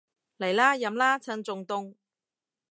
[0.39, 1.93] 嚟啦，飲啦，趁仲凍